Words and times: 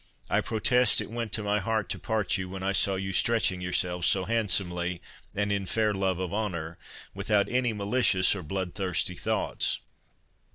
I 0.31 0.41
protest 0.41 0.99
it 0.99 1.11
went 1.11 1.31
to 1.33 1.43
my 1.43 1.59
heart 1.59 1.87
to 1.89 1.99
part 1.99 2.35
you, 2.35 2.49
when 2.49 2.63
I 2.63 2.71
saw 2.71 2.95
you 2.95 3.13
stretching 3.13 3.61
yourselves 3.61 4.07
so 4.07 4.25
handsomely, 4.25 4.99
and 5.35 5.51
in 5.51 5.67
fair 5.67 5.93
love 5.93 6.17
of 6.17 6.33
honour, 6.33 6.79
without 7.13 7.47
any 7.47 7.71
malicious 7.71 8.35
or 8.35 8.41
blood 8.41 8.73
thirsty 8.73 9.13
thoughts. 9.13 9.77